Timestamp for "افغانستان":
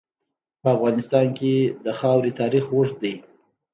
0.75-1.27